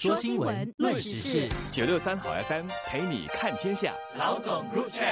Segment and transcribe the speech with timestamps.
[0.00, 3.92] 说新闻，论时事，九六三好 FM 陪你看天下。
[4.18, 5.04] 老总入场。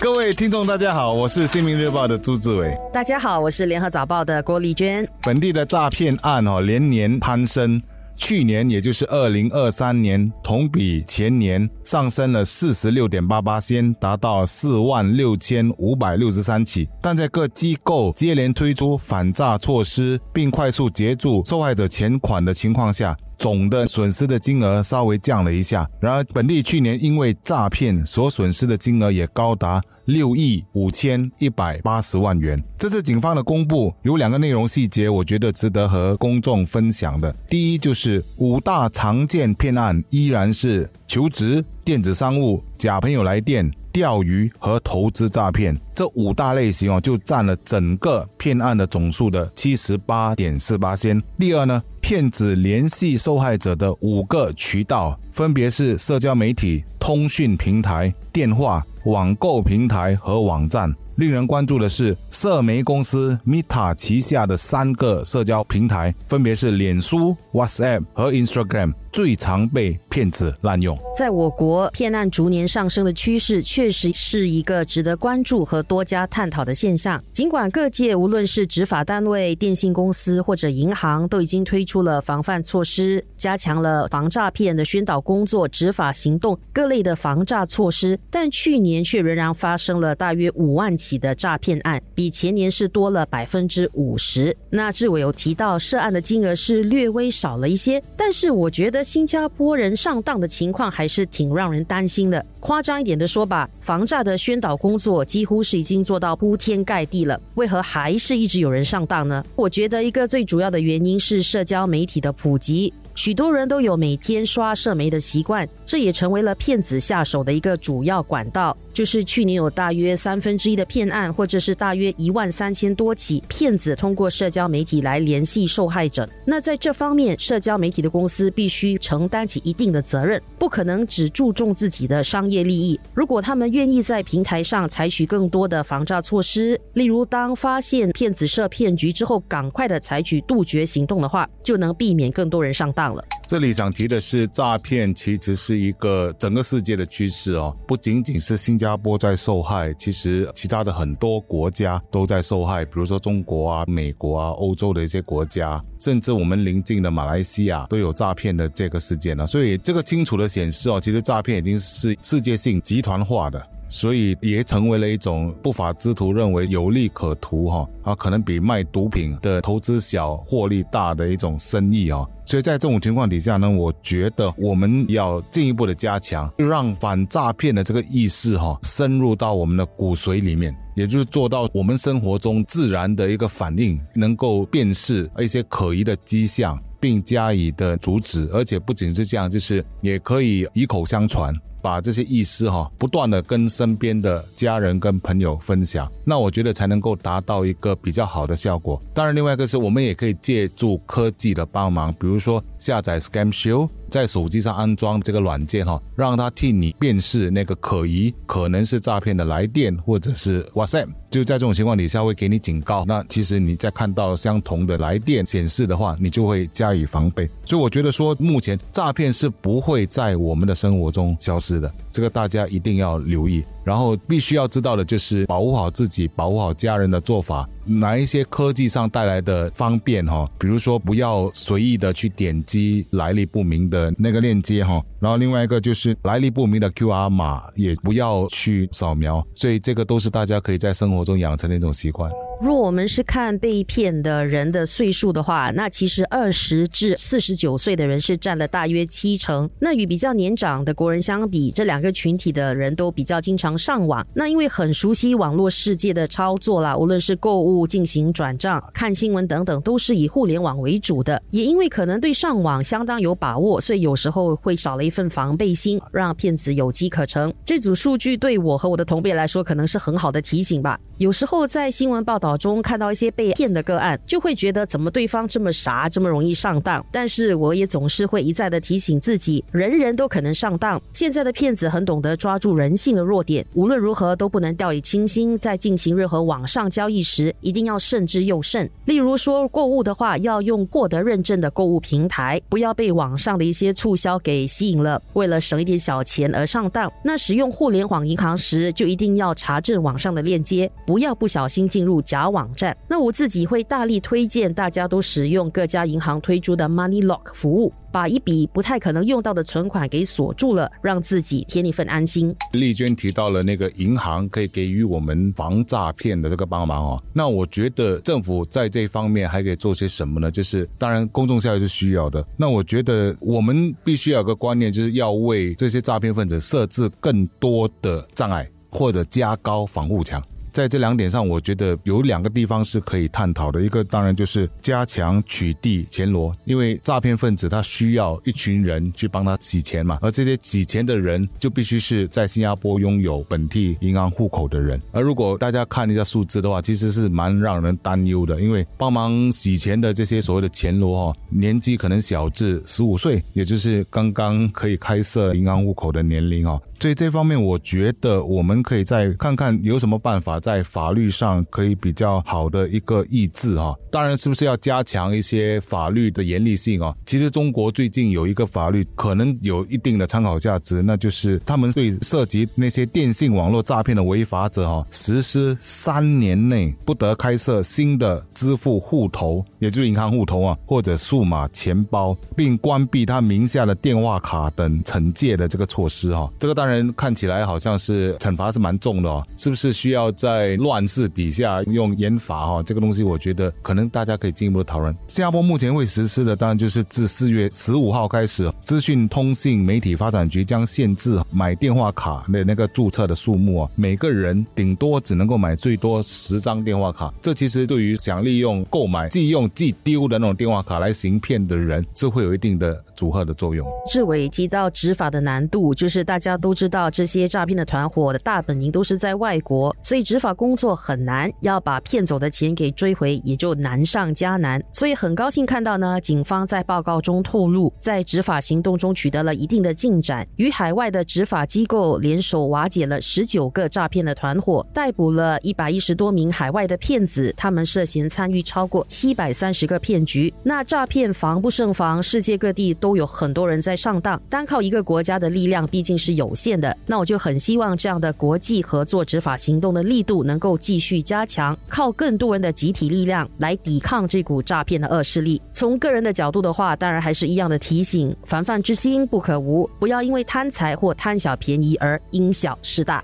[0.00, 2.74] 各位听众，大家好，我是《新民日报》的朱志伟。
[2.94, 5.06] 大家好，我是《联合早报》的郭丽娟。
[5.20, 7.78] 本地的诈骗案哦，连年攀升。
[8.16, 16.88] 去年，也就是二零二三年，同比前年上升了四十六点八八先达到四万六千五百六十三起。
[17.02, 25.84] 但在各机构接连推出反诈措施，并快速截住受害者钱款的情况下，总的损失的金额稍微降了一下。
[25.98, 32.62] 然而，本地去年因为诈骗所损失的金额也高达六亿五千一百八十万元。
[32.78, 37.34] 这次警方的公布有两个内容细节，我觉得值得和公众分享的。
[37.50, 51.20] 第一，就是五大常见骗案依然是求职、电子商务、假朋友来电、钓鱼和投资诈骗这五大类型哦，就占了整个骗案的总数的七十八点四八先。
[51.36, 51.82] 第二呢？
[52.02, 60.92] 骗子联系受害者的五个渠道，分别是社交媒体、通讯平台、电话、网购平台和网站。
[61.16, 68.92] 令人关注的是，社媒公司 Meta 旗下的三个社交平台，分别是脸书、WhatsApp 和 Instagram。
[69.12, 70.98] 最常被骗子滥用。
[71.14, 77.22] 在我国，骗案逐年上升的趋势，确实是一个值得关注和多加探讨的现象。
[77.30, 94.56] 尽管各界无论是执法单位、电信公司或者银行，都已经推出了防范措施，加强了防诈骗的宣导工作、执法行动各类的防诈措施，但去年却仍然发生了大约五万起的诈骗案，比前年是多了百分之五十。
[94.70, 99.02] 那志伟有提到，涉案的金额是略微少了一些，但是我觉得。
[99.02, 102.46] 新加坡人上当的情况还是挺让人担心的。
[102.60, 109.44] 夸张一点的说吧，防诈的宣导工作几乎是已经做到铺天盖地了，为何还是一直有人上当呢？
[109.56, 112.94] 我觉得一个最主要的原因是社交媒体的普及。
[113.14, 118.76] 许多人都有每天刷社媒的习惯，这也成为了骗子下手的一个主要管道。
[118.92, 126.28] 就是去年有大约三分之一的骗案，或者是大约一万三千多起骗子通过社交媒体来联系受害者。
[126.44, 133.00] 那在这方面，社交媒体的公司必须承担起一定的责任，不可能只注重自己的商业利益。
[133.14, 143.24] 如果他们愿意在平台上采取更多的防诈措施，例如当发现骗子设骗局之后，赶快的采取杜绝行动的话，就能避免更多人上当了。
[143.46, 159.46] 这里想提的是，诈骗其实是一个整个世界的趋势哦，不仅仅是新加坡在受害，其实其他的很多国家都在受害，比如说中国啊、美国啊、欧洲的一些国家，甚至我们邻近的马来西亚都有诈骗的这个事件呢。
[159.46, 163.60] 所以这个清楚的显示哦，其实诈骗已经是世界性集团化的。
[163.92, 172.26] 所以也成为了一种不法之徒认为有利可图哈啊，可能比卖毒品的投资小获利大的一种生意啊。
[172.46, 188.48] 所以在这种情况底下呢，我觉得我们要进一步的加强，让反诈骗的这个意识哈深入到我们的骨髓里面，也就是做到我们生活中自然的一个反应，能够辨识一些可疑的迹象，并加以的阻止。
[188.54, 191.54] 而且不仅是这样，就是也可以以口相传。
[191.82, 199.02] 把这些意思哈，不断的跟身边的家人跟朋友分享，那我觉得才能够达到一个比较好的效果。
[199.12, 203.88] 当然，另外一个是我们也可以借助科技的帮忙，比如说下载 Scam Shield。
[204.12, 211.08] 在手机上安装这个软件哈，让它替你辨识那个可疑、可能是诈骗的来电或者是 WhatsApp。
[211.30, 213.06] 就在这种情况底下会给你警告。
[213.06, 217.48] 那其实你在看到相同的来电显示的话，你就会加以防备。
[217.64, 223.64] 所以我觉得说，目前诈骗是不会在我们的生活中消失的，这个大家一定要留意。
[223.84, 227.68] 然后必须要知道的就是保护好自己、保护好家人的做法。
[227.84, 230.48] 哪一些科技上带来的方便哈？
[230.56, 235.02] 比如说不要随意的去点击来历不明的那个链接哈。
[235.18, 239.44] 然后另外一个就是来历不明的 QR 码也不要去扫描。
[239.56, 242.30] 所以这个都是大家可以在生活中养成的一种习惯。
[242.60, 249.68] 若我们是看被骗的人的岁数的话，那其实二十至四十九岁的人是占了大约七成。
[249.80, 254.26] 那与比较年长的国人相比，这两个群体的人都比较经常上网。
[254.34, 261.42] 那因为很熟悉网络世界的操作啦，无论是购物、进行转账、看新闻等等，都是以互联网为主的。
[261.50, 267.52] 也因为可能对上网相当有把握，所以有时候会少了一份防备心，让骗子有机可乘。
[267.64, 270.98] 这组数据对我和我的同辈来说，可能是很好的提醒吧。
[271.18, 272.52] 有时候在新闻报道。
[272.62, 277.04] 中看到一些被骗的个案，就会觉得怎么对方这么傻，这么容易上当。
[277.10, 281.00] 但是我也总是会一再的提醒自己，人人都可能上当。
[281.12, 285.58] 现在的骗子很懂得抓住人性的弱点，无论如何都不能掉以轻心。
[285.58, 288.90] 在进行任何网上交易时，一定要慎之又慎。
[289.04, 297.12] 例如说购物的话，要用获得认证的购物平台，不要被网上的一些促销给吸引了，为了省一点小钱而上当。
[297.22, 302.96] 那使用互联网银行时，就一定要查证网上的链接，不要不小心进入假网站。
[303.06, 307.92] 那我自己会大力推荐大家都使用各家银行推出的 Money Lock 服务。
[308.12, 312.54] 把一笔不太可能用到的存款给锁住了，让自己添一份安心。
[312.72, 320.50] 丽娟提到了那个银行可以给予我们防诈骗的这个帮忙哦，那我觉得政府在这方面还可以做些什么呢？
[320.50, 330.42] 就是当然公众教育是需要的，那我觉得我们必须要有个观念，就是要为这些诈骗分子设置更多的障碍，或者加高防护墙。
[330.72, 333.82] 在这两点上，我觉得有两个地方是可以探讨的。
[333.82, 345.00] 一个当然就是加强取缔钱罗，因为诈骗分子他需要一群人去帮他洗钱嘛，而这些洗钱的人就必须是在新加坡拥有本地银行户口的人。
[345.12, 356.80] 而如果大家看一下数字的话，其实是蛮让人担忧的，因为帮忙洗钱的这些所谓的钱罗哈，年纪可能小至十五岁，也就是刚刚可以开设银行户口的年龄哦。
[357.00, 363.94] 所以这方面，我觉得我们可以再看看有什么办法在法律上可以比较好的一个抑制哈。
[364.10, 367.14] 当然，是不是要加强一些法律的严厉性啊？
[367.26, 386.48] 其实中国最近有一个法律可能有一定的参考价值，那就是他们对涉及那些电信网络诈骗的违法者哈，实施三年内不得开设新的支付户头，也就是银行户头啊，或者数码钱包，并关闭他名下的电话卡等惩戒的这个措施哈。
[386.58, 387.02] 这个当然。
[387.14, 392.82] 看起来好像是惩罚是蛮重的哦，是不是需要在在乱世底下用严法哈？
[392.82, 395.14] 这个东西我觉得可能大家可以进一步的讨论。
[395.26, 407.32] 新加坡目前会实施的当然就是自四月十五号开始，资讯通信媒体发展局将限制买电话卡的那个注册的数目啊，每个人顶多只能够买最多十张电话卡。
[407.40, 413.86] 这其实对于想利用购买即用即丢的那种电话卡来行骗的人，是会有一定的阻吓的作用。
[414.06, 424.82] 志伟提到执法的难度，就是大家都知道这些诈骗的团伙的大本营都是在外国，所以执法工作很难，要把骗走的钱给追回也就难上加难。
[424.92, 440.52] 所以很高兴看到呢，警方在报告中透露，在执法行动中取得了一定的进展，与海外的执法机构联手瓦解了十九个诈骗的团伙，逮捕了一百一十多名海外的骗子，他们涉嫌参与超过七百三十个骗局。
[440.64, 446.96] 那诈骗防不胜防，世界各地都有很多人在上当，单靠一个国家的力量毕竟是有限的。
[447.06, 455.60] 那我就很希望这样的国际合作执法行动的力度度能够继续加强，靠更多人的集体力量来抵抗这股诈骗的恶势力。
[455.74, 463.22] 从个人的角度的话，当然还是一样的提醒：防范之心不可无，不要因为贪财或贪小便宜而因小失大。